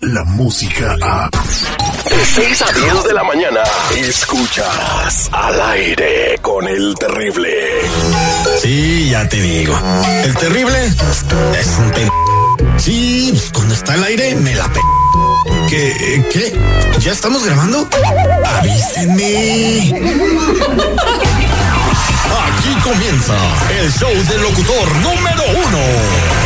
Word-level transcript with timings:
la 0.00 0.24
música 0.24 0.96
a... 1.02 1.30
De 1.30 2.24
6 2.24 2.62
a 2.62 2.72
10 2.72 3.04
de 3.04 3.14
la 3.14 3.24
mañana, 3.24 3.60
escuchas 3.96 5.28
al 5.32 5.60
aire 5.72 6.38
con 6.40 6.66
el 6.66 6.94
terrible. 6.94 7.50
Sí, 8.62 9.10
ya 9.10 9.28
te 9.28 9.40
digo. 9.40 9.78
El 10.24 10.36
terrible 10.36 10.86
es 10.86 11.66
un 11.78 11.90
pe... 11.90 12.08
Sí, 12.78 13.30
pues 13.32 13.50
cuando 13.52 13.74
está 13.74 13.94
al 13.94 14.04
aire 14.04 14.34
me 14.36 14.54
la 14.54 14.68
pe... 14.68 14.80
¿Qué? 15.68 16.24
¿Qué? 16.32 16.52
¿Ya 17.00 17.12
estamos 17.12 17.44
grabando? 17.44 17.88
Avísenme. 18.58 19.92
Aquí 22.46 22.74
comienza 22.82 23.34
el 23.80 23.92
show 23.92 24.12
del 24.28 24.42
locutor 24.42 24.94
número 24.96 25.42
uno. 25.66 26.45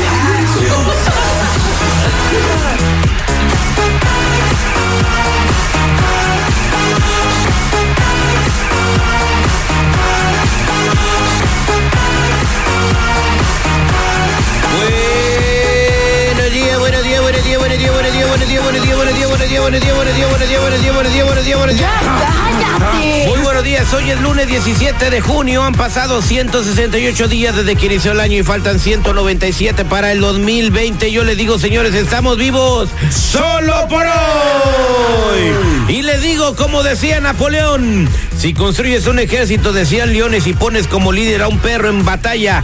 buenos 19.61 19.81
días, 19.81 19.95
buenos 19.95 20.15
días, 20.15 20.29
buenos 20.29 20.49
días, 20.49 20.61
buenos 20.61 20.81
días, 20.81 20.93
buenos 20.95 21.13
días, 21.13 21.25
buenos 21.27 21.45
días, 21.45 21.57
buenos 21.59 21.75
días. 21.77 23.27
Muy 23.27 23.39
buenos 23.39 23.63
días, 23.63 23.93
hoy 23.93 24.09
es 24.09 24.19
lunes 24.21 24.47
17 24.47 25.09
de 25.09 25.21
junio, 25.21 25.63
han 25.63 25.73
pasado 25.73 26.21
168 26.21 27.27
días 27.27 27.55
desde 27.55 27.75
que 27.75 27.85
inició 27.85 28.13
el 28.13 28.19
año 28.19 28.37
y 28.39 28.43
faltan 28.43 28.79
197 28.79 29.85
para 29.85 30.11
el 30.11 30.19
2020. 30.19 31.11
Yo 31.11 31.23
les 31.23 31.37
digo, 31.37 31.59
señores, 31.59 31.93
estamos 31.93 32.37
vivos 32.37 32.89
solo 33.11 33.87
por 33.87 34.03
hoy. 34.05 35.95
Y 35.95 36.01
les 36.01 36.21
digo, 36.21 36.55
como 36.55 36.81
decía 36.81 37.19
Napoleón, 37.19 38.09
si 38.37 38.53
construyes 38.53 39.05
un 39.05 39.19
ejército 39.19 39.73
de 39.73 39.85
100 39.85 40.13
leones 40.13 40.47
y 40.47 40.53
pones 40.53 40.87
como 40.87 41.11
líder 41.11 41.43
a 41.43 41.47
un 41.47 41.59
perro 41.59 41.89
en 41.89 42.03
batalla, 42.03 42.63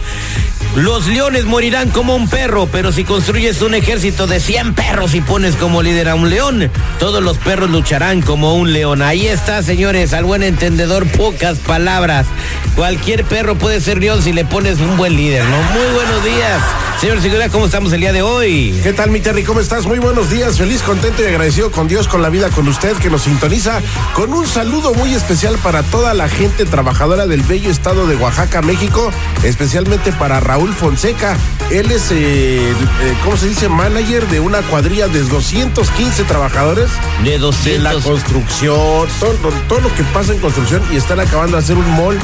los 0.76 1.06
leones 1.06 1.44
morirán 1.44 1.90
como 1.90 2.14
un 2.14 2.28
perro, 2.28 2.68
pero 2.70 2.92
si 2.92 3.04
construyes 3.04 3.62
un 3.62 3.74
ejército 3.74 4.26
de 4.26 4.40
100 4.40 4.74
perros 4.74 5.14
y 5.14 5.20
pones 5.20 5.56
como 5.56 5.82
líder 5.82 6.08
a 6.08 6.14
un 6.14 6.30
león, 6.30 6.70
todos 6.98 7.22
los 7.22 7.38
perros 7.38 7.70
lucharán 7.70 8.22
como 8.22 8.54
un 8.54 8.72
león. 8.72 9.02
Ahí 9.02 9.26
está, 9.26 9.62
señores, 9.62 10.12
al 10.12 10.24
buen 10.24 10.42
entendedor, 10.42 11.06
pocas 11.06 11.58
palabras. 11.58 12.26
Cualquier 12.76 13.24
perro 13.24 13.56
puede 13.56 13.80
ser 13.80 13.98
león 13.98 14.22
si 14.22 14.32
le 14.32 14.44
pones 14.44 14.78
un 14.80 14.96
buen 14.96 15.16
líder, 15.16 15.44
¿no? 15.44 15.62
Muy 15.72 15.94
buenos 15.94 16.24
días. 16.24 16.62
Señor 17.00 17.20
Seguridad, 17.22 17.48
¿cómo 17.52 17.66
estamos 17.66 17.92
el 17.92 18.00
día 18.00 18.12
de 18.12 18.22
hoy? 18.22 18.76
¿Qué 18.82 18.92
tal, 18.92 19.10
mi 19.12 19.20
Terry? 19.20 19.44
¿Cómo 19.44 19.60
estás? 19.60 19.86
Muy 19.86 20.00
buenos 20.00 20.30
días. 20.30 20.58
Feliz, 20.58 20.82
contento 20.82 21.22
y 21.22 21.26
agradecido 21.26 21.70
con 21.70 21.86
Dios, 21.86 22.08
con 22.08 22.22
la 22.22 22.28
vida, 22.28 22.50
con 22.50 22.66
usted 22.66 22.96
que 22.96 23.08
nos 23.08 23.22
sintoniza. 23.22 23.80
Con 24.14 24.34
un 24.34 24.44
saludo 24.48 24.92
muy 24.94 25.14
especial 25.14 25.56
para 25.58 25.84
toda 25.84 26.12
la 26.12 26.28
gente 26.28 26.64
trabajadora 26.64 27.28
del 27.28 27.42
bello 27.42 27.70
estado 27.70 28.08
de 28.08 28.16
Oaxaca, 28.16 28.62
México. 28.62 29.12
Especialmente 29.44 30.10
para 30.10 30.40
Raúl 30.40 30.74
Fonseca. 30.74 31.36
Él 31.70 31.88
es, 31.92 32.10
eh, 32.10 32.72
eh, 32.72 32.74
¿cómo 33.22 33.36
se 33.36 33.46
dice? 33.46 33.68
Manager 33.68 34.26
de 34.26 34.40
una 34.40 34.62
cuadrilla 34.62 35.06
de 35.06 35.22
215 35.22 36.24
trabajadores. 36.24 36.90
De 37.22 37.30
De 37.30 37.38
200. 37.38 37.82
la 37.84 37.92
construcción, 38.02 39.06
todo, 39.20 39.52
todo 39.68 39.80
lo 39.80 39.94
que 39.94 40.02
pasa 40.02 40.32
en 40.32 40.40
construcción 40.40 40.82
y 40.90 40.96
están 40.96 41.20
acabando 41.20 41.58
de 41.58 41.62
hacer 41.62 41.76
un 41.76 41.88
mall 41.96 42.18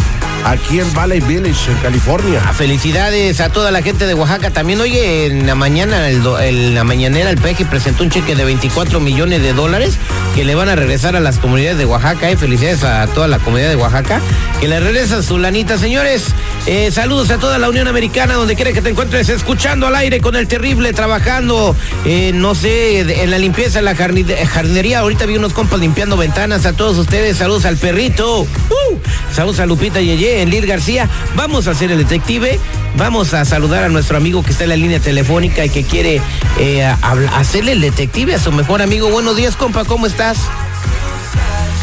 aquí 0.45 0.81
en 0.81 0.93
Valley 0.95 1.21
Village, 1.21 1.71
en 1.71 1.79
California. 1.79 2.43
Ah, 2.45 2.53
Felicidades 2.53 3.41
a 3.41 3.51
toda 3.51 3.71
la 3.71 3.81
gente 3.83 4.07
de 4.07 4.15
Oaxaca. 4.15 4.51
También, 4.51 4.64
oye, 4.73 5.27
en 5.27 5.47
la 5.47 5.55
mañana, 5.55 6.09
en 6.09 6.75
la 6.75 6.85
mañanera, 6.85 7.29
el 7.29 7.37
PEGI 7.37 7.65
presentó 7.65 8.03
un 8.03 8.11
cheque 8.11 8.35
de 8.35 8.45
24 8.45 8.99
millones 8.99 9.43
de 9.43 9.53
dólares 9.53 9.99
que 10.35 10.45
le 10.45 10.55
van 10.55 10.71
a 10.71 10.75
regresar 10.75 11.17
a 11.17 11.21
las 11.21 11.39
comunidades 11.39 11.77
de 11.77 11.85
Oaxaca. 11.85 12.31
Eh. 12.31 12.37
Felicidades 12.37 12.83
a 12.83 13.07
toda 13.09 13.29
la 13.29 13.39
comunidad 13.39 13.69
de 13.69 13.77
Oaxaca 13.77 14.21
que 14.61 14.69
le 14.69 14.81
regresa 14.81 15.23
su 15.23 15.37
lanita. 15.37 15.77
Señores, 15.77 16.29
eh, 16.67 16.91
saludos 16.91 17.31
a 17.31 17.39
toda 17.39 17.59
la 17.59 17.69
Unión 17.69 17.89
Americana, 17.89 18.35
donde 18.35 18.57
quiera 18.57 18.73
que 18.73 18.81
te 18.81 18.89
encuentres, 18.89 19.29
escuchando 19.29 19.87
al 19.87 19.97
aire 19.97 20.21
con 20.21 20.35
el 20.35 20.49
terrible, 20.49 20.95
trabajando, 20.95 21.77
eh, 22.07 22.33
no 22.35 22.55
sé, 22.55 23.01
en 23.01 23.31
la 23.31 23.39
limpieza, 23.39 23.81
en 23.81 23.85
la 23.85 23.95
jardinería. 23.95 25.01
Ahorita 25.01 25.27
vi 25.27 25.37
unos 25.37 25.53
compas 25.53 25.79
limpiando 25.79 26.17
ventanas. 26.17 26.65
A 26.65 26.73
todos 26.73 26.97
ustedes, 26.97 27.37
saludos 27.37 27.67
al 27.67 27.77
perrito. 27.77 28.43
¡Uh! 28.43 28.99
Saludos 29.31 29.61
a 29.61 29.67
Lupita 29.67 30.01
Yeye, 30.01 30.41
en 30.41 30.49
Lil 30.49 30.67
García. 30.67 31.09
Vamos 31.37 31.69
a 31.69 31.73
hacer 31.73 31.93
el 31.93 31.99
detective. 31.99 32.59
Vamos 32.97 33.35
a 33.35 33.45
saludar 33.45 33.83
a 33.83 33.89
nuestro 33.89 34.17
amigo 34.17 34.43
que 34.45 34.54
está 34.55 34.65
en 34.65 34.71
la 34.71 34.77
línea 34.77 35.01
telefónica 35.01 35.65
y 35.65 35.69
que 35.69 35.83
quiere 35.83 36.21
eh, 36.61 36.85
hacerle 36.85 37.73
el 37.73 37.81
detective 37.81 38.37
a 38.37 38.39
su 38.39 38.53
mejor 38.53 38.83
amigo. 38.83 39.11
Buenos 39.11 39.35
días, 39.37 39.57
compa, 39.57 39.85
¿cómo 39.85 40.07
estás? 40.07 40.39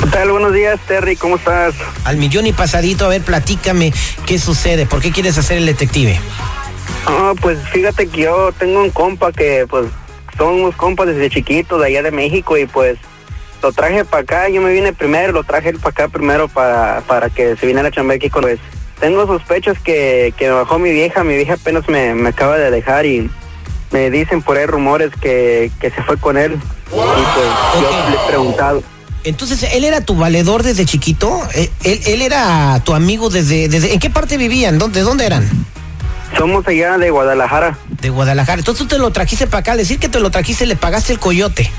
¿Qué 0.01 0.09
tal? 0.09 0.31
Buenos 0.31 0.53
días, 0.53 0.79
Terry, 0.87 1.17
¿cómo 1.17 1.35
estás? 1.35 1.75
Al 2.05 2.15
millón 2.15 2.47
y 2.47 2.53
pasadito, 2.53 3.03
a 3.03 3.09
ver, 3.09 3.23
platícame 3.23 3.91
qué 4.25 4.39
sucede, 4.39 4.85
por 4.85 5.01
qué 5.01 5.11
quieres 5.11 5.37
hacer 5.37 5.57
el 5.57 5.65
detective. 5.65 6.17
Ah, 7.05 7.33
pues 7.41 7.59
fíjate 7.73 8.07
que 8.07 8.21
yo 8.21 8.53
tengo 8.57 8.81
un 8.81 8.89
compa 8.89 9.33
que, 9.33 9.65
pues, 9.69 9.87
somos 10.37 10.73
compas 10.77 11.07
desde 11.07 11.29
chiquito 11.29 11.77
de 11.77 11.87
allá 11.87 12.03
de 12.03 12.11
México 12.11 12.57
y 12.57 12.67
pues 12.67 12.97
lo 13.61 13.73
traje 13.73 14.05
para 14.05 14.23
acá, 14.23 14.49
yo 14.49 14.61
me 14.61 14.71
vine 14.71 14.93
primero, 14.93 15.33
lo 15.33 15.43
traje 15.43 15.73
para 15.73 15.89
acá 15.89 16.07
primero 16.07 16.47
para, 16.47 17.01
para 17.01 17.29
que 17.29 17.57
se 17.57 17.65
viniera 17.65 17.89
a 17.89 17.91
chambear 17.91 18.15
aquí 18.15 18.29
con 18.29 18.43
pues 18.43 18.59
tengo 19.01 19.27
sospechas 19.27 19.77
que, 19.79 20.33
que 20.37 20.45
me 20.45 20.51
bajó 20.53 20.79
mi 20.79 20.91
vieja, 20.91 21.23
mi 21.25 21.35
vieja 21.35 21.53
apenas 21.55 21.89
me, 21.89 22.13
me 22.15 22.29
acaba 22.29 22.57
de 22.57 22.71
dejar 22.71 23.05
y 23.05 23.29
me 23.91 24.09
dicen 24.09 24.41
por 24.41 24.55
ahí 24.57 24.65
rumores 24.65 25.11
que, 25.19 25.69
que 25.81 25.89
se 25.91 26.01
fue 26.03 26.15
con 26.17 26.37
él 26.37 26.53
y 26.53 26.95
pues 26.95 27.81
yo 27.81 28.09
le 28.09 28.15
he 28.15 28.27
preguntado. 28.29 28.83
Entonces, 29.23 29.63
¿él 29.73 29.83
era 29.83 30.01
tu 30.01 30.15
valedor 30.15 30.63
desde 30.63 30.85
chiquito? 30.85 31.41
¿Él, 31.53 31.69
él- 31.83 32.01
él 32.07 32.21
era 32.21 32.81
tu 32.83 32.93
amigo 32.95 33.29
desde, 33.29 33.67
desde... 33.69 33.93
¿En 33.93 33.99
qué 33.99 34.09
parte 34.09 34.37
vivían? 34.37 34.79
¿Dónde, 34.79 35.01
dónde 35.01 35.25
eran? 35.27 35.47
Somos 36.37 36.67
allá 36.67 36.97
de 36.97 37.11
Guadalajara. 37.11 37.77
De 38.01 38.09
Guadalajara. 38.09 38.59
Entonces 38.59 38.81
tú 38.81 38.87
te 38.87 38.97
lo 38.97 39.11
trajiste 39.11 39.45
para 39.45 39.59
acá. 39.59 39.75
Decir 39.75 39.99
que 39.99 40.09
te 40.09 40.19
lo 40.19 40.31
trajiste, 40.31 40.65
le 40.65 40.75
pagaste 40.75 41.13
el 41.13 41.19
coyote. 41.19 41.69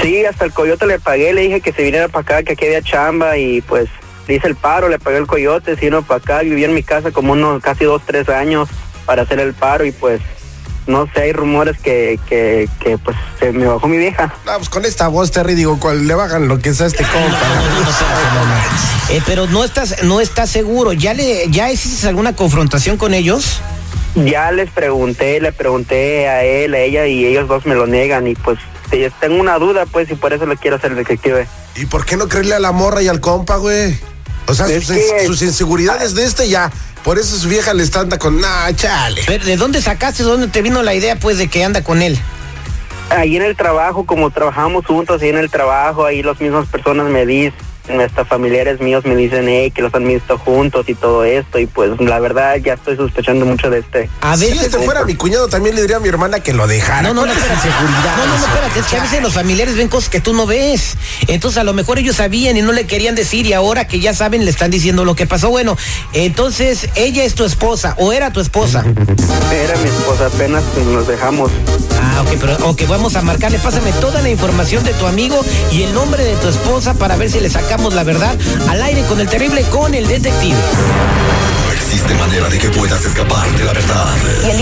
Sí, 0.00 0.24
hasta 0.24 0.46
el 0.46 0.52
coyote 0.52 0.86
le 0.86 0.98
pagué, 0.98 1.34
le 1.34 1.42
dije 1.42 1.60
que 1.60 1.72
se 1.72 1.82
viniera 1.82 2.08
para 2.08 2.22
acá, 2.22 2.42
que 2.42 2.54
aquí 2.54 2.64
había 2.64 2.80
chamba 2.80 3.36
y 3.36 3.60
pues 3.60 3.88
le 4.28 4.34
hice 4.34 4.46
el 4.48 4.56
paro, 4.56 4.88
le 4.88 4.98
pagué 4.98 5.18
el 5.18 5.26
coyote, 5.26 5.74
se 5.76 5.80
vino 5.86 6.02
para 6.02 6.18
acá, 6.18 6.40
vivió 6.40 6.66
en 6.66 6.74
mi 6.74 6.82
casa 6.82 7.10
como 7.10 7.32
unos 7.32 7.62
casi 7.62 7.84
dos, 7.84 8.02
tres 8.06 8.28
años 8.28 8.68
para 9.06 9.22
hacer 9.22 9.38
el 9.40 9.54
paro 9.54 9.84
y 9.84 9.92
pues 9.92 10.20
no 10.86 11.06
sé, 11.14 11.22
hay 11.22 11.32
rumores 11.32 11.78
que, 11.78 12.18
que, 12.28 12.68
que 12.80 12.98
pues 12.98 13.16
se 13.40 13.52
me 13.52 13.66
bajó 13.66 13.88
mi 13.88 13.96
vieja. 13.96 14.34
Ah, 14.46 14.56
pues 14.58 14.68
con 14.68 14.84
esta 14.84 15.08
voz, 15.08 15.30
Terry, 15.30 15.54
digo, 15.54 15.80
cual- 15.80 16.06
le 16.06 16.14
bajan 16.14 16.46
lo 16.46 16.58
que 16.58 16.68
es 16.70 16.80
a 16.82 16.86
este 16.86 17.04
compa. 17.04 17.38
Eh, 19.10 19.22
pero 19.26 19.46
no 19.46 19.64
estás, 19.64 20.02
no 20.04 20.20
estás 20.20 20.50
seguro. 20.50 20.92
¿Ya 20.92 21.14
le, 21.14 21.50
ya 21.50 21.70
hiciste 21.70 22.06
alguna 22.08 22.34
confrontación 22.36 22.96
con 22.98 23.14
ellos? 23.14 23.60
Ya 24.14 24.50
les 24.52 24.70
pregunté, 24.70 25.40
le 25.40 25.52
pregunté 25.52 26.28
a 26.28 26.44
él, 26.44 26.74
a 26.74 26.78
ella 26.80 27.06
y 27.06 27.24
ellos 27.26 27.48
dos 27.48 27.64
me 27.66 27.74
lo 27.74 27.86
niegan 27.86 28.26
y 28.26 28.34
pues 28.34 28.58
tengo 29.20 29.40
una 29.40 29.58
duda 29.58 29.86
pues 29.86 30.08
y 30.10 30.14
por 30.14 30.32
eso 30.32 30.46
le 30.46 30.56
quiero 30.56 30.76
hacer 30.76 30.92
el 30.92 30.98
detective. 30.98 31.46
¿Y 31.76 31.86
por 31.86 32.04
qué 32.04 32.16
no 32.16 32.28
creerle 32.28 32.54
a 32.54 32.60
la 32.60 32.70
morra 32.72 33.02
y 33.02 33.08
al 33.08 33.20
compa, 33.20 33.56
güey? 33.56 33.98
O 34.46 34.54
sea, 34.54 34.66
sus, 35.26 35.42
inseguridades 35.42 36.14
de 36.14 36.24
este 36.24 36.48
ya. 36.48 36.70
Por 37.02 37.18
eso 37.18 37.36
su 37.36 37.48
vieja 37.48 37.74
le 37.74 37.82
está 37.82 38.00
anda 38.00 38.18
con, 38.18 38.40
nah, 38.40 38.72
chale. 38.72 39.22
Pero, 39.26 39.44
¿De 39.44 39.56
dónde 39.56 39.82
sacaste, 39.82 40.22
dónde 40.22 40.48
te 40.48 40.62
vino 40.62 40.82
la 40.82 40.94
idea, 40.94 41.16
pues, 41.16 41.38
de 41.38 41.48
que 41.48 41.62
anda 41.62 41.82
con 41.82 42.02
él? 42.02 42.18
Ahí 43.10 43.36
en 43.36 43.42
el 43.42 43.56
trabajo, 43.56 44.06
como 44.06 44.30
trabajamos 44.30 44.86
juntos, 44.86 45.20
ahí 45.20 45.28
en 45.28 45.38
el 45.38 45.50
trabajo, 45.50 46.06
ahí 46.06 46.22
las 46.22 46.40
mismas 46.40 46.66
personas 46.68 47.06
me 47.06 47.26
dicen, 47.26 47.54
hasta 47.88 48.24
familiares 48.24 48.80
míos 48.80 49.04
me 49.04 49.14
dicen 49.14 49.48
eh, 49.48 49.70
que 49.74 49.82
los 49.82 49.94
han 49.94 50.06
visto 50.06 50.38
juntos 50.38 50.88
y 50.88 50.94
todo 50.94 51.24
esto 51.24 51.58
y 51.58 51.66
pues 51.66 52.00
la 52.00 52.18
verdad 52.18 52.56
ya 52.56 52.74
estoy 52.74 52.96
sospechando 52.96 53.44
mucho 53.44 53.70
de 53.70 53.80
este. 53.80 54.08
A 54.20 54.36
Si 54.36 54.46
veces 54.46 54.64
este 54.64 54.78
fuera 54.78 55.04
mi 55.04 55.14
cuñado, 55.14 55.48
también 55.48 55.74
le 55.74 55.82
diría 55.82 55.96
a 55.96 56.00
mi 56.00 56.08
hermana 56.08 56.40
que 56.40 56.52
lo 56.52 56.66
dejara. 56.66 57.02
No, 57.02 57.14
no, 57.14 57.26
no, 57.26 57.32
¿Cuál 57.32 57.36
es 57.36 57.44
espérate. 57.44 57.68
No, 57.68 58.26
no, 58.26 58.38
no, 58.38 58.46
espérate. 58.46 58.80
Es 58.80 58.86
que 58.86 58.96
a 58.96 59.02
veces 59.02 59.22
los 59.22 59.34
familiares 59.34 59.76
ven 59.76 59.88
cosas 59.88 60.08
que 60.08 60.20
tú 60.20 60.32
no 60.32 60.46
ves. 60.46 60.96
Entonces, 61.28 61.58
a 61.58 61.64
lo 61.64 61.72
mejor 61.72 61.98
ellos 61.98 62.16
sabían 62.16 62.56
y 62.56 62.62
no 62.62 62.72
le 62.72 62.86
querían 62.86 63.14
decir, 63.14 63.46
y 63.46 63.52
ahora 63.52 63.86
que 63.86 64.00
ya 64.00 64.14
saben, 64.14 64.44
le 64.44 64.50
están 64.50 64.70
diciendo 64.70 65.04
lo 65.04 65.14
que 65.14 65.26
pasó. 65.26 65.50
Bueno, 65.50 65.76
entonces, 66.12 66.88
ella 66.94 67.24
es 67.24 67.34
tu 67.34 67.44
esposa 67.44 67.94
o 67.98 68.12
era 68.12 68.32
tu 68.32 68.40
esposa. 68.40 68.84
Era 69.52 69.76
mi 69.78 69.88
esposa, 69.88 70.26
apenas 70.26 70.62
nos 70.92 71.06
dejamos. 71.06 71.50
Ah, 72.16 72.22
ok, 72.22 72.28
pero 72.40 72.56
ok, 72.68 72.82
vamos 72.88 73.16
a 73.16 73.22
marcarle. 73.22 73.58
Pásame 73.58 73.92
toda 73.92 74.22
la 74.22 74.30
información 74.30 74.84
de 74.84 74.92
tu 74.94 75.06
amigo 75.06 75.40
y 75.72 75.82
el 75.82 75.94
nombre 75.94 76.22
de 76.22 76.36
tu 76.36 76.48
esposa 76.48 76.94
para 76.94 77.16
ver 77.16 77.30
si 77.30 77.40
le 77.40 77.50
sacamos 77.50 77.94
la 77.94 78.04
verdad 78.04 78.36
al 78.68 78.82
aire 78.82 79.02
con 79.04 79.20
el 79.20 79.28
terrible 79.28 79.62
con 79.62 79.94
el 79.94 80.06
detective. 80.06 80.56
No 81.66 81.72
existe 81.72 82.14
manera 82.14 82.48
de 82.48 82.58
que 82.58 82.68
puedas 82.70 83.04
escapar 83.04 83.50
de 83.56 83.64
la 83.64 83.72
verdad. 83.72 84.06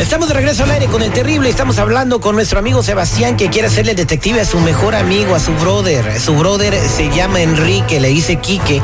Estamos 0.00 0.28
de 0.28 0.34
regreso 0.34 0.64
al 0.64 0.70
aire 0.70 0.86
con 0.86 1.02
el 1.02 1.12
terrible. 1.12 1.50
Estamos 1.50 1.78
hablando 1.78 2.20
con 2.20 2.34
nuestro 2.34 2.58
amigo 2.58 2.82
Sebastián 2.82 3.36
que 3.36 3.50
quiere 3.50 3.68
hacerle 3.68 3.94
detective 3.94 4.40
a 4.40 4.44
su 4.46 4.58
mejor 4.58 4.94
amigo, 4.94 5.34
a 5.34 5.40
su 5.40 5.52
brother. 5.52 6.18
Su 6.20 6.34
brother 6.34 6.74
se 6.88 7.10
llama 7.10 7.40
Enrique, 7.42 8.00
le 8.00 8.08
dice 8.08 8.36
Quique. 8.36 8.80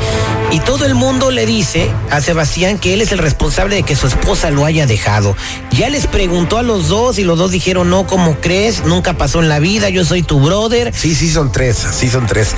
Y 0.52 0.60
todo 0.60 0.84
el 0.84 0.94
mundo 0.94 1.30
le 1.30 1.46
dice 1.46 1.90
a 2.10 2.20
Sebastián 2.20 2.78
que 2.78 2.92
él 2.94 3.00
es 3.00 3.12
el 3.12 3.18
responsable 3.18 3.76
de 3.76 3.82
que 3.82 3.96
su 3.96 4.06
esposa 4.06 4.50
lo 4.50 4.64
haya 4.66 4.86
dejado. 4.86 5.34
Ya 5.72 5.88
les 5.88 6.06
preguntó 6.06 6.58
a 6.58 6.62
los 6.62 6.88
dos 6.88 7.18
y 7.18 7.24
los 7.24 7.38
dos 7.38 7.50
dijeron, 7.50 7.88
no, 7.90 8.06
¿cómo 8.06 8.36
crees? 8.40 8.84
Nunca 8.84 9.14
pasó 9.14 9.40
en 9.40 9.48
la 9.48 9.58
vida, 9.58 9.88
yo 9.88 10.04
soy 10.04 10.22
tu 10.22 10.38
brother. 10.40 10.92
Sí, 10.94 11.14
sí 11.14 11.30
son 11.32 11.50
tres, 11.50 11.78
sí 11.92 12.08
son 12.10 12.26
tres. 12.26 12.54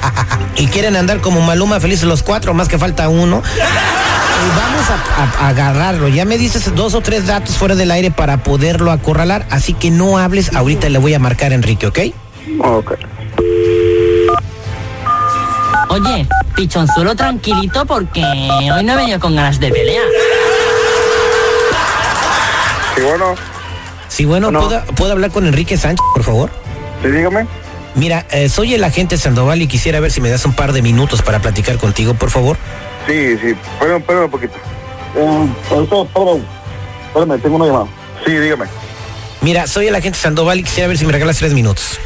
y 0.56 0.66
quieren 0.68 0.94
andar 0.94 1.20
como 1.20 1.40
Maluma 1.40 1.80
felices 1.80 2.04
los 2.04 2.22
cuatro, 2.22 2.52
más 2.54 2.68
que 2.68 2.78
falta 2.78 3.08
uno. 3.08 3.42
Y 4.34 4.48
vamos 4.48 4.84
a, 4.90 5.22
a- 5.22 5.46
a 5.46 5.48
agarrarlo. 5.50 6.08
Ya 6.08 6.24
me 6.24 6.36
dices 6.36 6.74
dos 6.74 6.94
o 6.94 7.00
tres 7.00 7.26
datos 7.26 7.54
fuera 7.56 7.76
del 7.76 7.92
aire 7.94 8.10
para 8.10 8.42
poderlo 8.42 8.90
acorralar, 8.92 9.46
así 9.50 9.72
que 9.72 9.90
no 9.90 10.18
hables. 10.18 10.54
Ahorita 10.54 10.88
le 10.88 10.98
voy 10.98 11.14
a 11.14 11.18
marcar 11.18 11.52
a 11.52 11.54
Enrique, 11.54 11.86
¿ok? 11.86 11.98
Ok. 12.60 12.92
Oye, 15.88 16.26
pichonzuelo 16.56 17.14
tranquilito 17.14 17.86
porque 17.86 18.22
hoy 18.24 18.84
no 18.84 18.92
he 18.92 18.96
venido 18.96 19.20
con 19.20 19.36
ganas 19.36 19.60
de 19.60 19.70
pelear. 19.70 20.04
Sí, 22.96 23.02
bueno, 23.02 23.34
Sí, 24.08 24.24
bueno, 24.24 24.50
No. 24.52 24.60
¿puedo, 24.60 24.84
¿puedo 24.96 25.12
hablar 25.12 25.30
con 25.32 25.46
Enrique 25.46 25.76
Sánchez, 25.76 26.04
por 26.14 26.22
favor? 26.22 26.50
sí, 27.02 27.08
dígame. 27.10 27.46
Mira, 27.96 28.26
eh, 28.30 28.48
soy 28.48 28.74
el 28.74 28.82
agente 28.84 29.16
Sandoval 29.18 29.62
y 29.62 29.68
quisiera 29.68 30.00
ver 30.00 30.10
si 30.10 30.20
me 30.20 30.28
das 30.30 30.44
un 30.46 30.52
par 30.52 30.72
de 30.72 30.82
minutos 30.82 31.22
para 31.22 31.40
platicar 31.40 31.76
contigo, 31.78 32.14
por 32.14 32.30
favor. 32.30 32.56
Sí, 33.06 33.36
sí, 33.38 33.48
espérame, 33.50 33.98
espérame 34.00 34.24
un 34.24 34.30
poquito. 34.30 34.54
Eh, 35.16 35.48
ahorita, 35.70 35.96
espérame, 36.02 36.42
espérame, 37.14 37.40
tengo 37.40 37.56
una 37.56 37.66
llamada. 37.66 37.86
Sí, 38.24 38.32
dígame. 38.32 38.66
Mira, 39.40 39.66
soy 39.66 39.86
el 39.86 39.94
agente 39.94 40.18
Sandoval 40.18 40.60
y 40.60 40.64
quisiera 40.64 40.88
ver 40.88 40.98
si 40.98 41.06
me 41.06 41.12
regalas 41.12 41.38
tres 41.38 41.52
minutos. 41.52 41.98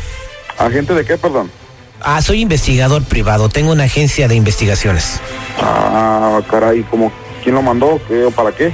¿Agente 0.59 0.93
de 0.95 1.05
qué, 1.05 1.17
perdón? 1.17 1.51
Ah, 2.01 2.21
soy 2.23 2.41
investigador 2.43 3.03
privado, 3.05 3.49
tengo 3.49 3.73
una 3.73 3.85
agencia 3.85 4.29
de 4.29 4.35
investigaciones. 4.35 5.21
Ah, 5.61 6.41
caray, 6.51 6.83
¿cómo, 6.91 7.13
¿quién 7.43 7.55
lo 7.55 7.63
mandó? 7.63 8.01
¿Qué, 8.07 8.25
o 8.25 8.31
¿Para 8.31 8.53
qué? 8.53 8.73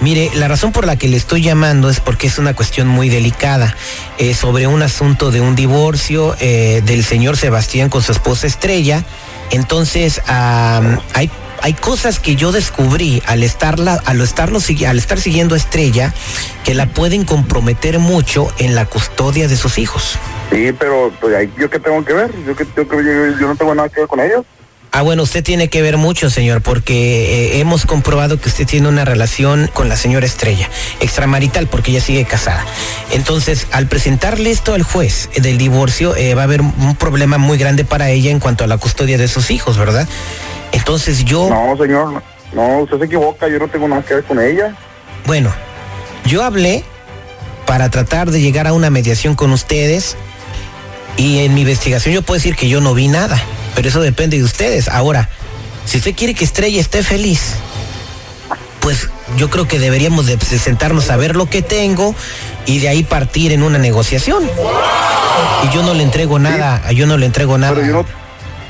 Mire, 0.00 0.30
la 0.34 0.48
razón 0.48 0.72
por 0.72 0.86
la 0.86 0.96
que 0.96 1.08
le 1.08 1.16
estoy 1.16 1.42
llamando 1.42 1.88
es 1.88 2.00
porque 2.00 2.26
es 2.26 2.38
una 2.38 2.54
cuestión 2.54 2.88
muy 2.88 3.08
delicada 3.08 3.74
eh, 4.18 4.34
sobre 4.34 4.66
un 4.66 4.82
asunto 4.82 5.30
de 5.30 5.40
un 5.40 5.54
divorcio 5.54 6.34
eh, 6.40 6.82
del 6.84 7.04
señor 7.04 7.36
Sebastián 7.36 7.88
con 7.88 8.02
su 8.02 8.12
esposa 8.12 8.46
Estrella. 8.46 9.04
Entonces, 9.50 10.20
am, 10.26 11.00
hay, 11.14 11.30
hay 11.64 11.72
cosas 11.72 12.20
que 12.20 12.36
yo 12.36 12.52
descubrí 12.52 13.22
al, 13.24 13.42
estarla, 13.42 13.98
al, 14.04 14.20
estarlo, 14.20 14.58
al 14.86 14.98
estar 14.98 15.18
siguiendo 15.18 15.54
a 15.54 15.56
Estrella 15.56 16.12
que 16.62 16.74
la 16.74 16.90
pueden 16.90 17.24
comprometer 17.24 17.98
mucho 17.98 18.48
en 18.58 18.74
la 18.74 18.84
custodia 18.84 19.48
de 19.48 19.56
sus 19.56 19.78
hijos. 19.78 20.18
Sí, 20.50 20.74
pero 20.78 21.10
pues, 21.22 21.48
¿yo 21.58 21.70
qué 21.70 21.78
tengo 21.78 22.04
que 22.04 22.12
ver? 22.12 22.30
¿Yo, 22.46 22.54
que? 22.54 22.66
Yo, 22.76 22.84
yo 23.40 23.46
no 23.48 23.56
tengo 23.56 23.74
nada 23.74 23.88
que 23.88 24.00
ver 24.00 24.08
con 24.08 24.20
ellos. 24.20 24.44
Ah, 24.92 25.00
bueno, 25.00 25.22
usted 25.22 25.42
tiene 25.42 25.68
que 25.68 25.80
ver 25.80 25.96
mucho, 25.96 26.28
señor, 26.28 26.60
porque 26.60 27.54
eh, 27.54 27.60
hemos 27.60 27.86
comprobado 27.86 28.38
que 28.38 28.50
usted 28.50 28.66
tiene 28.66 28.86
una 28.86 29.06
relación 29.06 29.70
con 29.72 29.88
la 29.88 29.96
señora 29.96 30.26
Estrella, 30.26 30.68
extramarital, 31.00 31.66
porque 31.66 31.92
ella 31.92 32.02
sigue 32.02 32.26
casada. 32.26 32.64
Entonces, 33.10 33.66
al 33.72 33.88
presentarle 33.88 34.50
esto 34.50 34.74
al 34.74 34.82
juez 34.82 35.30
del 35.34 35.56
divorcio, 35.56 36.14
eh, 36.14 36.34
va 36.34 36.42
a 36.42 36.44
haber 36.44 36.60
un 36.60 36.94
problema 36.94 37.38
muy 37.38 37.56
grande 37.56 37.86
para 37.86 38.10
ella 38.10 38.30
en 38.30 38.38
cuanto 38.38 38.64
a 38.64 38.66
la 38.66 38.76
custodia 38.76 39.16
de 39.16 39.28
sus 39.28 39.50
hijos, 39.50 39.78
¿verdad? 39.78 40.06
Entonces 40.74 41.24
yo, 41.24 41.48
No, 41.48 41.76
señor, 41.76 42.22
no, 42.52 42.78
usted 42.80 42.98
se 42.98 43.04
equivoca, 43.06 43.48
yo 43.48 43.58
no 43.58 43.68
tengo 43.68 43.88
nada 43.88 44.02
que 44.02 44.14
ver 44.14 44.24
con 44.24 44.40
ella. 44.40 44.74
bueno, 45.26 45.52
yo 46.26 46.42
hablé 46.42 46.84
para 47.66 47.88
tratar 47.90 48.30
de 48.30 48.40
llegar 48.40 48.66
a 48.66 48.72
una 48.72 48.90
mediación 48.90 49.34
con 49.34 49.50
ustedes 49.52 50.16
y 51.16 51.38
en 51.44 51.54
mi 51.54 51.62
investigación 51.62 52.14
yo 52.14 52.22
puedo 52.22 52.38
decir 52.38 52.56
que 52.56 52.68
yo 52.68 52.80
no 52.80 52.92
vi 52.94 53.08
nada, 53.08 53.40
pero 53.74 53.88
eso 53.88 54.00
depende 54.00 54.36
de 54.36 54.44
ustedes. 54.44 54.88
Ahora, 54.88 55.28
si 55.86 55.98
usted 55.98 56.14
quiere 56.14 56.34
que 56.34 56.44
Estrella 56.44 56.80
esté 56.80 57.02
feliz, 57.02 57.54
pues 58.80 59.08
yo 59.38 59.48
creo 59.48 59.66
que 59.66 59.78
deberíamos 59.78 60.26
de 60.26 60.38
sentarnos 60.38 61.08
a 61.10 61.16
ver 61.16 61.36
lo 61.36 61.46
que 61.48 61.62
tengo 61.62 62.14
y 62.66 62.80
de 62.80 62.88
ahí 62.88 63.02
partir 63.02 63.52
en 63.52 63.62
una 63.62 63.78
negociación. 63.78 64.44
Y 65.64 65.74
yo 65.74 65.82
no 65.82 65.94
le 65.94 66.02
entrego 66.02 66.38
nada, 66.38 66.90
yo 66.92 67.06
no 67.06 67.16
le 67.16 67.26
entrego 67.26 67.56
nada. 67.58 67.74
Pero 67.74 67.86
yo 67.86 67.92
no, 67.94 68.04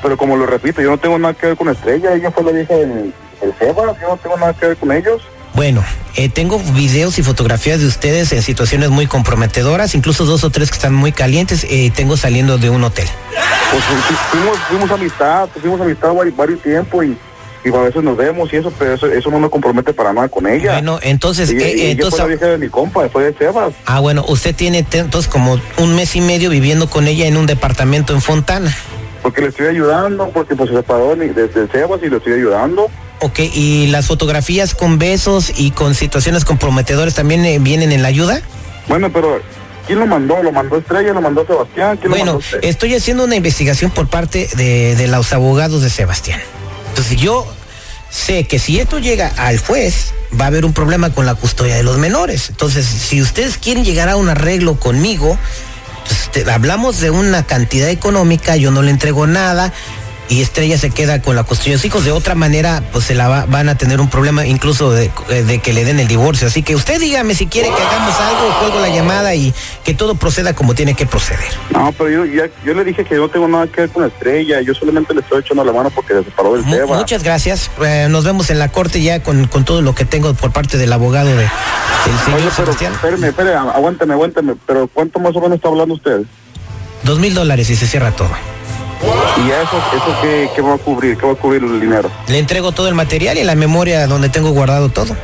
pero 0.05 0.19
como 0.19 0.37
lo 0.37 0.45
repito, 0.45 0.83
yo 0.83 0.91
no 0.91 0.99
tengo 0.99 1.19
nada 1.19 1.33
que 1.33 1.47
ver 1.47 1.57
con 1.57 1.71
Estrella, 1.71 2.13
ella 2.15 2.31
fue 2.31 2.45
la 2.45 2.53
vieja 2.53 2.75
del, 2.75 3.15
del 3.41 3.55
Sebas, 3.59 3.97
yo 4.01 4.09
no 4.09 4.17
tengo 4.23 4.37
nada 4.37 4.53
que 4.53 4.67
ver 4.69 4.77
con 4.77 4.93
ellos. 4.93 5.23
Bueno, 5.55 5.83
eh, 6.17 6.29
tengo 6.29 6.59
videos 6.59 7.19
y 7.19 7.23
fotografías 7.23 7.81
de 7.81 7.87
ustedes 7.87 8.33
en 8.33 8.43
situaciones 8.43 8.91
muy 8.91 9.07
comprometedoras, 9.07 9.95
incluso 9.95 10.27
dos 10.27 10.45
o 10.45 10.51
tres 10.51 10.69
que 10.71 10.75
están 10.77 10.93
muy 10.93 11.11
calientes, 11.13 11.65
eh, 11.71 11.91
tengo 11.97 12.17
saliendo 12.19 12.59
de 12.59 12.69
un 12.69 12.85
hotel. 12.85 13.09
Pues 13.71 13.83
fu- 13.85 14.15
fuimos, 14.37 14.59
fuimos 14.69 14.91
amistad, 14.91 15.49
fuimos 15.59 15.81
amistad 15.81 16.13
varios, 16.13 16.37
varios 16.37 16.61
tiempos 16.61 17.05
y, 17.07 17.17
y 17.65 17.73
a 17.73 17.79
veces 17.79 18.03
nos 18.03 18.17
vemos 18.17 18.53
y 18.53 18.57
eso, 18.57 18.71
pero 18.79 18.93
eso, 18.95 19.07
eso 19.07 19.31
no 19.31 19.39
me 19.41 19.49
compromete 19.49 19.95
para 19.95 20.13
nada 20.13 20.29
con 20.29 20.47
ella. 20.47 20.73
Bueno, 20.73 20.99
entonces, 21.03 21.49
eh, 21.49 21.55
ella 21.57 21.91
entonces, 21.93 22.21
fue 22.21 22.29
la 22.29 22.35
vieja 22.37 22.47
de 22.47 22.59
mi 22.59 22.69
compa, 22.69 23.09
fue 23.09 23.25
de 23.25 23.39
Sebas. 23.39 23.73
ah, 23.87 24.01
bueno, 24.01 24.25
usted 24.29 24.55
tiene 24.55 24.85
entonces 24.93 25.31
como 25.31 25.59
un 25.79 25.95
mes 25.97 26.15
y 26.17 26.21
medio 26.21 26.51
viviendo 26.51 26.91
con 26.91 27.07
ella 27.07 27.27
en 27.27 27.37
un 27.39 27.47
departamento 27.47 28.13
en 28.13 28.21
Fontana. 28.21 28.77
Porque 29.25 29.41
le 29.41 29.49
estoy 29.49 29.67
ayudando, 29.67 30.29
porque 30.33 30.55
pues 30.55 30.69
se 30.71 30.77
separó 30.77 31.17
de, 31.17 31.31
de- 31.33 31.49
de 31.49 31.67
Sebas 31.73 31.99
y 32.05 32.11
le 32.11 32.19
estoy 32.19 32.35
ayudando. 32.35 32.89
Ok, 33.21 33.41
y 33.41 33.87
las 33.87 34.07
fotografías 34.07 34.75
con 34.75 34.99
besos 34.99 35.51
y 35.57 35.71
con 35.73 35.95
situaciones 35.97 36.45
comprometedoras 36.45 37.15
también 37.15 37.43
eh, 37.45 37.59
vienen 37.59 37.91
en 37.91 38.03
la 38.03 38.09
ayuda. 38.09 38.43
Bueno, 38.87 39.11
pero 39.11 39.41
¿quién 39.87 39.99
lo 39.99 40.07
mandó? 40.07 40.43
¿Lo 40.43 40.53
mandó 40.53 40.77
Estrella? 40.77 41.13
¿Lo 41.15 41.23
mandó 41.23 41.47
Sebastián? 41.47 41.97
¿Quién 41.97 42.11
lo 42.11 42.17
Bueno, 42.19 42.25
mandó 42.35 42.39
usted? 42.41 42.59
estoy 42.63 42.95
haciendo 42.95 43.25
una 43.25 43.35
investigación 43.37 43.91
por 43.91 44.09
parte 44.09 44.49
de, 44.57 44.95
de 44.95 45.07
los 45.09 45.33
abogados 45.33 45.81
de 45.81 45.89
Sebastián. 45.89 46.41
Entonces 46.91 47.17
yo 47.19 47.47
sé 48.11 48.45
que 48.47 48.59
si 48.59 48.79
esto 48.79 48.99
llega 48.99 49.33
al 49.39 49.59
juez, 49.59 50.13
va 50.39 50.45
a 50.45 50.49
haber 50.49 50.67
un 50.67 50.75
problema 50.75 51.11
con 51.15 51.25
la 51.25 51.35
custodia 51.35 51.77
de 51.77 51.83
los 51.83 51.97
menores. 51.97 52.51
Entonces, 52.51 52.85
si 52.85 53.23
ustedes 53.23 53.57
quieren 53.57 53.85
llegar 53.85 54.09
a 54.11 54.17
un 54.17 54.29
arreglo 54.29 54.79
conmigo, 54.79 55.39
pues, 56.33 56.49
hablamos 56.49 57.01
de 57.01 57.11
una 57.11 57.45
cantidad 57.45 57.89
económica, 57.89 58.57
yo 58.57 58.71
no 58.71 58.83
le 58.83 58.91
entrego 58.91 59.27
nada. 59.27 59.73
Y 60.27 60.41
Estrella 60.41 60.79
se 60.79 60.91
queda 60.91 61.21
con 61.21 61.37
la 61.37 61.45
custodia 61.45 61.73
de 61.73 61.79
sus 61.79 61.85
hijos. 61.85 62.05
De 62.05 62.11
otra 62.11 62.35
manera, 62.35 62.83
pues 62.93 63.05
se 63.05 63.15
la 63.15 63.29
va- 63.29 63.45
van 63.47 63.69
a 63.69 63.77
tener 63.77 64.01
un 64.01 64.09
problema 64.09 64.47
incluso 64.47 64.91
de, 64.91 65.11
de 65.29 65.59
que 65.59 65.75
le 65.75 65.85
den 65.85 66.01
el 66.01 66.09
divorcio. 66.09 66.47
Así 66.49 66.63
que 66.63 66.75
usted 66.75 66.99
dígame 66.99 67.35
si 67.35 67.47
quiere 67.47 67.69
que 67.69 67.83
hagamos 67.83 68.19
algo, 68.21 68.59
cuelgo 68.61 68.81
la 68.81 68.89
llamada 68.89 69.35
y 69.35 69.53
que 69.85 69.93
todo 69.93 70.15
proceda 70.15 70.55
como 70.55 70.75
tiene 70.75 70.95
que 70.95 71.05
proceder. 71.05 71.45
No, 71.71 71.93
pero 71.93 72.09
yo, 72.09 72.25
ya- 72.25 72.49
yo 72.65 72.73
le 72.73 72.85
dije 72.85 73.05
que 73.05 73.17
no 73.17 73.29
tengo 73.29 73.47
nada 73.49 73.67
que 73.67 73.83
ver 73.83 73.91
con 73.91 74.05
Estrella, 74.07 74.63
yo 74.63 74.73
solamente 74.75 75.13
le 75.13 75.21
estoy 75.21 75.41
echando 75.41 75.63
la 75.63 75.73
mano 75.73 75.91
porque 75.91 76.15
se 76.15 76.25
separó 76.25 76.55
del 76.55 76.63
Mu- 76.65 76.75
Sebas. 76.75 76.99
muchas 77.01 77.23
gracias. 77.23 77.71
Eh, 77.85 78.07
nos 78.09 78.25
vemos 78.25 78.49
en 78.49 78.59
la 78.59 78.69
corte 78.73 79.03
ya 79.03 79.23
con, 79.23 79.47
con 79.47 79.67
todo 79.67 79.83
lo 79.83 79.95
que 79.95 80.07
tengo 80.07 80.33
por 80.33 80.53
parte 80.53 80.79
del 80.79 80.91
abogado 80.95 81.29
de, 81.29 81.37
del 81.37 82.19
señor 82.25 82.41
Oye, 82.41 82.49
pero 82.57 82.73
Sebastián. 82.73 82.93
espérame, 82.95 83.25
espérame, 83.25 83.69
aguántame, 83.69 84.15
aguántame, 84.15 84.55
pero 84.67 84.89
¿cuánto 84.89 85.19
más 85.21 85.37
o 85.37 85.41
menos 85.43 85.57
está 85.57 85.69
hablando 85.69 85.95
usted? 85.95 86.23
Dos 87.03 87.19
mil 87.19 87.35
dólares 87.35 87.69
y 87.69 87.77
se 87.77 87.87
cierra 87.87 88.11
todo. 88.13 88.31
¿Y 89.37 89.51
eso, 89.51 89.83
eso 89.95 90.17
qué, 90.23 90.49
qué 90.55 90.63
va 90.63 90.75
a 90.75 90.79
cubrir? 90.79 91.17
¿Qué 91.17 91.27
va 91.27 91.33
a 91.33 91.37
cubrir 91.37 91.63
el 91.63 91.81
dinero? 91.81 92.11
Le 92.29 92.39
entrego 92.39 92.73
todo 92.73 92.89
el 92.89 92.95
material 92.95 93.37
y 93.39 93.45
la 93.45 93.55
memoria 93.55 94.07
donde 94.07 94.29
tengo 94.29 94.51
guardado 94.51 94.89
todo. 94.89 95.17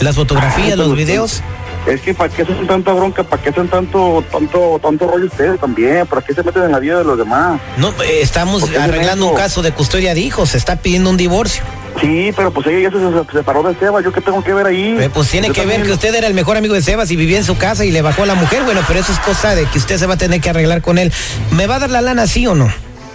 Las 0.00 0.16
fotografías, 0.16 0.72
Ah, 0.72 0.76
los 0.76 0.94
videos. 0.96 1.42
Es 1.86 2.00
que 2.00 2.14
¿para 2.14 2.30
qué 2.32 2.42
hacen 2.42 2.66
tanta 2.66 2.92
bronca? 2.94 3.22
¿Para 3.24 3.42
qué 3.42 3.50
hacen 3.50 3.68
tanto, 3.68 4.24
tanto, 4.32 4.78
tanto 4.82 5.06
rollo 5.06 5.26
ustedes 5.26 5.60
también? 5.60 6.06
¿Para 6.06 6.22
qué 6.22 6.32
se 6.32 6.42
meten 6.42 6.62
en 6.64 6.72
la 6.72 6.78
vida 6.78 6.98
de 6.98 7.04
los 7.04 7.18
demás? 7.18 7.60
No, 7.76 7.88
eh, 8.02 8.20
estamos 8.22 8.62
¿Por 8.62 8.70
qué 8.70 8.78
hacen 8.78 8.90
arreglando 8.90 9.26
un 9.26 9.36
caso 9.36 9.60
de 9.62 9.72
custodia 9.72 10.14
de 10.14 10.20
hijos. 10.20 10.50
Se 10.50 10.56
está 10.58 10.76
pidiendo 10.76 11.10
un 11.10 11.16
divorcio. 11.18 11.62
Sí, 12.00 12.32
pero 12.34 12.50
pues 12.52 12.66
ella 12.66 12.88
ya 12.88 12.90
se, 12.90 13.26
se 13.26 13.32
separó 13.38 13.62
de 13.62 13.74
Seba. 13.78 14.00
¿Yo 14.00 14.12
qué 14.12 14.20
tengo 14.22 14.42
que 14.42 14.52
ver 14.54 14.66
ahí? 14.66 14.96
Eh, 14.98 15.10
pues 15.12 15.28
tiene 15.30 15.48
Yo 15.48 15.52
que 15.54 15.66
ver 15.66 15.82
que 15.82 15.92
usted 15.92 16.14
era 16.14 16.26
el 16.26 16.34
mejor 16.34 16.56
amigo 16.56 16.74
de 16.74 16.82
Sebas 16.82 17.10
y 17.10 17.16
vivía 17.16 17.38
en 17.38 17.44
su 17.44 17.56
casa 17.58 17.84
y 17.84 17.90
le 17.92 18.00
bajó 18.02 18.22
a 18.22 18.26
la 18.26 18.34
mujer. 18.34 18.62
Bueno, 18.64 18.80
pero 18.88 19.00
eso 19.00 19.12
es 19.12 19.18
cosa 19.20 19.54
de 19.54 19.66
que 19.66 19.78
usted 19.78 19.98
se 19.98 20.06
va 20.06 20.14
a 20.14 20.18
tener 20.18 20.40
que 20.40 20.50
arreglar 20.50 20.80
con 20.80 20.96
él. 20.98 21.12
¿Me 21.50 21.66
va 21.66 21.76
a 21.76 21.78
dar 21.80 21.90
la 21.90 22.00
lana 22.00 22.26
sí 22.26 22.46
o 22.46 22.54
no? 22.54 22.72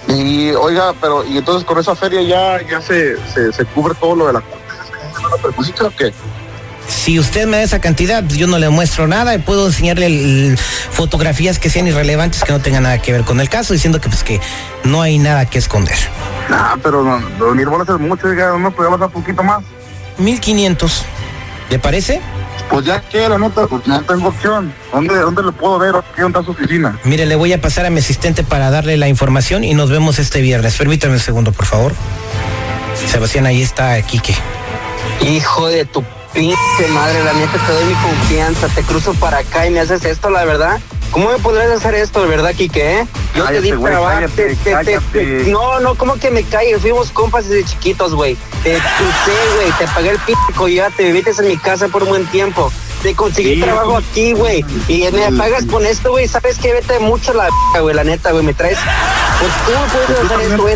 Y 0.09 0.49
oiga, 0.51 0.93
pero 0.99 1.23
y 1.25 1.37
entonces 1.37 1.63
con 1.65 1.77
esa 1.79 1.95
feria 1.95 2.21
ya, 2.21 2.67
ya 2.67 2.81
se, 2.81 3.15
se, 3.31 3.53
se 3.53 3.65
cubre 3.65 3.93
todo 3.95 4.15
lo 4.15 4.27
de 4.27 4.33
la 4.33 4.43
perjudica 5.41 5.85
o 5.85 5.91
qué? 5.91 6.11
Si 6.87 7.19
usted 7.19 7.45
me 7.45 7.57
da 7.57 7.63
esa 7.63 7.79
cantidad, 7.79 8.23
yo 8.23 8.47
no 8.47 8.57
le 8.57 8.67
muestro 8.69 9.05
nada 9.07 9.35
y 9.35 9.37
puedo 9.37 9.67
enseñarle 9.67 10.07
el- 10.07 10.57
fotografías 10.57 11.59
que 11.59 11.69
sean 11.69 11.87
irrelevantes, 11.87 12.43
que 12.43 12.51
no 12.51 12.59
tengan 12.59 12.83
nada 12.83 12.99
que 12.99 13.11
ver 13.11 13.23
con 13.23 13.39
el 13.39 13.47
caso, 13.47 13.73
diciendo 13.73 14.01
que 14.01 14.09
pues 14.09 14.23
que 14.23 14.41
no 14.83 15.01
hay 15.01 15.19
nada 15.19 15.45
que 15.45 15.59
esconder. 15.59 15.97
Ah, 16.49 16.75
pero 16.81 17.03
no, 17.03 17.53
mil 17.53 17.67
bolas 17.67 17.87
es 17.89 17.99
mucho, 17.99 18.27
oiga, 18.27 18.57
no 18.57 18.71
podía 18.71 18.89
bajar 18.89 19.07
un 19.07 19.13
poquito 19.13 19.43
más. 19.43 19.61
1500. 20.17 21.05
¿Le 21.69 21.77
parece? 21.77 22.19
Pues 22.69 22.85
ya 22.85 23.01
que 23.01 23.27
la 23.27 23.37
nota, 23.37 23.65
pues 23.67 23.85
no 23.87 23.99
tengo 24.01 24.29
opción. 24.29 24.73
¿Dónde, 24.93 25.15
dónde 25.17 25.41
lo 25.41 25.51
puedo 25.51 25.79
ver? 25.79 25.95
¿Qué 26.15 26.23
onda 26.23 26.43
su 26.43 26.51
oficina? 26.51 26.99
Mire, 27.03 27.25
le 27.25 27.35
voy 27.35 27.51
a 27.53 27.59
pasar 27.59 27.85
a 27.85 27.89
mi 27.89 27.99
asistente 27.99 28.43
para 28.43 28.69
darle 28.69 28.95
la 28.97 29.07
información 29.07 29.63
y 29.63 29.73
nos 29.73 29.89
vemos 29.89 30.19
este 30.19 30.41
viernes. 30.41 30.75
Permítame 30.77 31.13
un 31.13 31.19
segundo, 31.19 31.51
por 31.51 31.65
favor. 31.65 31.93
Sebastián, 33.07 33.45
ahí 33.47 33.61
está 33.61 33.99
Quique. 34.03 34.35
Hijo 35.21 35.67
de 35.67 35.85
tu 35.85 36.03
pinche 36.33 36.87
madre, 36.93 37.23
la 37.23 37.33
neta 37.33 37.57
te 37.65 37.73
doy 37.73 37.85
mi 37.85 37.93
confianza, 37.95 38.67
te 38.67 38.83
cruzo 38.83 39.13
para 39.15 39.39
acá 39.39 39.65
y 39.65 39.71
me 39.71 39.79
haces 39.79 40.05
esto, 40.05 40.29
la 40.29 40.45
verdad. 40.45 40.79
¿Cómo 41.11 41.31
me 41.31 41.39
podrías 41.39 41.71
hacer 41.71 41.95
esto, 41.95 42.21
de 42.21 42.27
verdad, 42.27 42.53
Quique? 42.55 42.99
eh? 42.99 43.07
Yo 43.35 43.45
te 43.45 43.61
di 43.61 43.71
güey, 43.71 43.91
trabajo, 43.93 44.15
cállate, 44.15 44.35
te- 44.35 44.55
te- 44.55 44.63
te- 44.63 44.71
cállate. 44.71 45.43
te- 45.43 45.51
no, 45.51 45.79
no, 45.79 45.95
¿cómo 45.95 46.15
que 46.15 46.31
me 46.31 46.43
calles? 46.43 46.81
Fuimos 46.81 47.11
compas 47.11 47.47
desde 47.47 47.63
chiquitos, 47.65 48.15
güey. 48.15 48.35
Te 48.63 48.73
crucé, 48.73 49.37
güey, 49.55 49.71
te 49.77 49.87
pagué 49.87 50.09
el 50.09 50.19
pinche 50.19 50.41
collate, 50.55 51.03
viviste 51.11 51.31
en 51.41 51.47
mi 51.47 51.57
casa 51.57 51.87
por 51.87 52.03
un 52.03 52.09
buen 52.09 52.25
tiempo. 52.27 52.71
Te 53.03 53.15
conseguí 53.15 53.55
Sí, 53.55 53.61
trabajo 53.61 53.95
aquí, 53.97 54.33
güey. 54.33 54.65
Y 54.89 55.09
me 55.11 55.31
pagas 55.37 55.63
con 55.65 55.85
esto, 55.85 56.11
güey. 56.11 56.27
¿Sabes 56.27 56.57
qué? 56.57 56.73
Vete 56.73 56.99
mucho 56.99 57.33
la 57.33 57.47
güey, 57.79 57.95
la 57.95 58.03
neta, 58.03 58.31
güey. 58.31 58.43
Me 58.43 58.53
traes. 58.53 58.77
Pues, 59.39 59.51
¿Cómo 59.65 59.85
puedes 59.87 60.09
hacer 60.25 60.41
esto, 60.41 60.61
güey? 60.63 60.75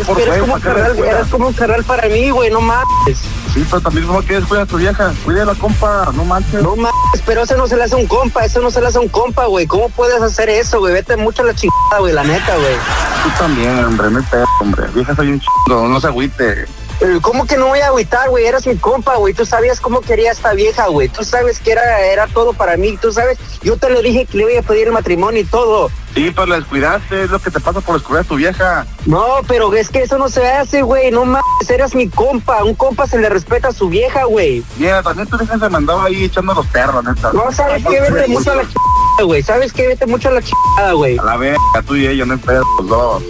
Eres 1.10 1.28
como 1.28 1.48
un 1.48 1.52
que 1.52 1.58
carnal 1.58 1.84
para 1.84 2.08
mí, 2.08 2.30
güey, 2.30 2.50
no 2.50 2.62
mames. 2.62 3.18
Sí, 3.54 3.64
pero 3.70 3.80
también 3.80 4.08
no 4.08 4.20
que 4.20 4.34
descuida 4.34 4.62
a 4.62 4.66
tu 4.66 4.76
vieja. 4.76 5.12
Cuide 5.24 5.44
la 5.44 5.54
compa, 5.54 6.10
no 6.12 6.24
manches. 6.24 6.60
No 6.60 6.74
mames, 6.74 7.22
pero 7.24 7.42
eso 7.42 7.56
no 7.56 7.68
se 7.68 7.76
le 7.76 7.84
hace 7.84 7.94
a 7.94 7.98
un 7.98 8.08
compa, 8.08 8.44
eso 8.44 8.60
no 8.60 8.68
se 8.68 8.80
le 8.80 8.88
hace 8.88 8.98
a 8.98 9.00
un 9.00 9.08
compa, 9.08 9.46
güey. 9.46 9.64
¿Cómo 9.68 9.88
puedes 9.90 10.20
hacer 10.20 10.48
eso, 10.48 10.80
güey? 10.80 10.92
Vete 10.92 11.16
mucho 11.16 11.42
a 11.42 11.46
la 11.46 11.54
chingada, 11.54 12.00
güey, 12.00 12.12
la 12.12 12.24
neta, 12.24 12.56
güey. 12.56 12.74
Tú 13.22 13.30
también, 13.38 13.84
hombre, 13.84 14.10
no 14.10 14.18
hay 14.18 14.24
pedo, 14.24 14.44
hombre. 14.60 14.86
Vieja 14.92 15.14
soy 15.14 15.28
un 15.28 15.40
chingo, 15.40 15.86
no 15.86 16.00
se 16.00 16.08
agüite. 16.08 16.66
Eh, 17.00 17.18
¿Cómo 17.20 17.46
que 17.46 17.56
no 17.56 17.66
voy 17.66 17.80
a 17.80 17.88
agüitar, 17.88 18.28
güey? 18.30 18.46
Eras 18.46 18.66
mi 18.66 18.76
compa, 18.76 19.16
güey. 19.16 19.34
Tú 19.34 19.44
sabías 19.44 19.80
cómo 19.80 20.00
quería 20.00 20.32
esta 20.32 20.54
vieja, 20.54 20.86
güey. 20.86 21.08
Tú 21.08 21.24
sabes 21.24 21.58
que 21.58 21.72
era, 21.72 22.00
era 22.00 22.26
todo 22.28 22.52
para 22.52 22.76
mí. 22.76 22.96
Tú 23.00 23.12
sabes, 23.12 23.38
yo 23.62 23.76
te 23.76 23.90
lo 23.90 24.00
dije 24.00 24.26
que 24.26 24.38
le 24.38 24.52
iba 24.52 24.60
a 24.60 24.62
pedir 24.62 24.86
el 24.86 24.92
matrimonio 24.92 25.40
y 25.40 25.44
todo. 25.44 25.90
Sí, 26.14 26.30
pero 26.32 26.46
la 26.46 26.56
descuidaste, 26.56 27.24
es 27.24 27.30
lo 27.30 27.40
que 27.40 27.50
te 27.50 27.58
pasa 27.58 27.80
por 27.80 27.96
descuidar 27.96 28.24
a 28.24 28.28
tu 28.28 28.36
vieja. 28.36 28.86
No, 29.04 29.40
pero 29.48 29.74
es 29.74 29.88
que 29.88 30.02
eso 30.02 30.16
no 30.16 30.28
se 30.28 30.46
hace, 30.46 30.82
güey. 30.82 31.10
No 31.10 31.24
mames, 31.24 31.68
eras 31.68 31.94
mi 31.94 32.08
compa. 32.08 32.62
Un 32.62 32.74
compa 32.74 33.06
se 33.08 33.18
le 33.18 33.28
respeta 33.28 33.68
a 33.68 33.72
su 33.72 33.88
vieja, 33.88 34.24
güey. 34.24 34.62
Mira, 34.76 35.02
también 35.02 35.28
tu 35.28 35.36
vieja 35.36 35.58
se 35.58 35.68
mandaba 35.68 36.04
ahí 36.04 36.24
echando 36.24 36.54
los 36.54 36.66
perros, 36.68 37.04
neta. 37.04 37.32
No, 37.32 37.50
¿sabes 37.50 37.82
qué? 37.84 38.00
Vete 38.00 38.28
mucho 38.28 38.52
a 38.52 38.56
la 38.56 38.62
chingada, 38.62 39.24
güey. 39.24 39.42
¿Sabes 39.42 39.72
qué? 39.72 39.88
Vete 39.88 40.06
mucho 40.06 40.28
a 40.28 40.32
la 40.32 40.42
chingada, 40.42 40.92
güey. 40.92 41.18
A 41.18 41.24
la 41.24 41.36
verga, 41.36 41.58
tú 41.84 41.96
y 41.96 42.06
ella, 42.06 42.24
no 42.24 42.38
pedo, 42.38 42.62
los 42.78 42.88
dos. 42.88 43.22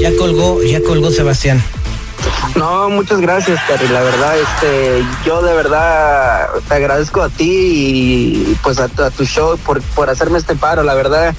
Ya 0.00 0.10
colgó, 0.16 0.62
ya 0.62 0.82
colgó 0.82 1.10
Sebastián. 1.10 1.62
No, 2.56 2.88
muchas 2.90 3.20
gracias, 3.20 3.60
Cari. 3.68 3.88
La 3.88 4.00
verdad, 4.02 4.38
este, 4.38 5.04
yo 5.24 5.42
de 5.42 5.54
verdad 5.54 6.48
te 6.68 6.74
agradezco 6.74 7.22
a 7.22 7.28
ti 7.28 7.44
y 7.50 8.58
pues 8.62 8.78
a, 8.78 8.88
tu- 8.88 9.24
show 9.24 9.58
por, 9.58 9.82
por 9.82 10.08
hacerme 10.10 10.38
este 10.38 10.54
paro. 10.56 10.82
La 10.82 10.94
verdad, 10.94 11.34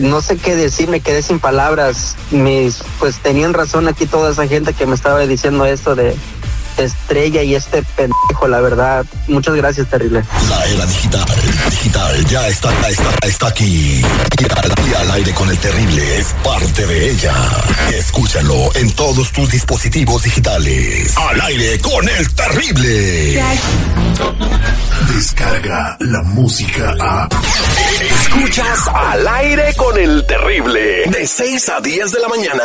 no 0.00 0.20
sé 0.20 0.36
qué 0.36 0.56
decir, 0.56 0.88
me 0.88 1.00
quedé 1.00 1.22
sin 1.22 1.38
palabras. 1.38 2.16
Mis, 2.30 2.82
pues 2.98 3.18
tenían 3.18 3.54
razón 3.54 3.88
aquí 3.88 4.06
toda 4.06 4.30
esa 4.32 4.46
gente 4.46 4.72
que 4.74 4.86
me 4.86 4.94
estaba 4.94 5.20
diciendo 5.20 5.64
esto 5.64 5.94
de 5.94 6.14
estrella 6.84 7.42
y 7.42 7.54
este 7.54 7.82
pendejo, 7.96 8.48
la 8.48 8.60
verdad. 8.60 9.04
Muchas 9.26 9.54
gracias, 9.54 9.86
terrible. 9.88 10.22
La 10.48 10.64
era 10.66 10.86
digital, 10.86 11.26
digital, 11.70 12.26
ya 12.26 12.48
está, 12.48 12.70
está, 12.88 13.26
está 13.26 13.48
aquí. 13.48 14.02
Y 14.38 14.44
al, 14.44 14.88
y 14.90 14.94
al 14.94 15.10
aire 15.12 15.32
con 15.34 15.48
el 15.50 15.58
terrible 15.58 16.18
es 16.18 16.34
parte 16.44 16.86
de 16.86 17.10
ella. 17.10 17.34
Escúchalo 17.92 18.74
en 18.74 18.92
todos 18.92 19.32
tus 19.32 19.50
dispositivos 19.50 20.22
digitales. 20.22 21.16
Al 21.16 21.40
aire 21.40 21.78
con 21.80 22.08
el 22.08 22.34
terrible. 22.34 23.42
Descarga 25.14 25.96
la 26.00 26.22
música 26.22 26.94
a. 27.00 27.28
Escuchas 28.00 28.88
al 28.88 29.26
aire 29.26 29.74
con 29.76 29.98
el 29.98 30.24
terrible. 30.26 31.04
De 31.06 31.26
6 31.26 31.68
a 31.68 31.80
10 31.80 32.12
de 32.12 32.20
la 32.20 32.28
mañana. 32.28 32.62